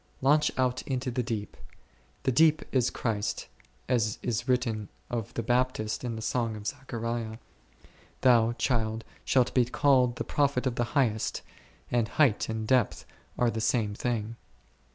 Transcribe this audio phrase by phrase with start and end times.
[0.19, 1.55] Launch out into the deep;
[2.23, 3.47] the deep is Christ,
[3.87, 7.37] as is written of the Baptist in the Song of Zechariah,
[8.21, 11.43] Thou, child, shalt be called the prophet of the Highest,
[11.91, 13.05] and height and depth
[13.37, 14.33] are the same things.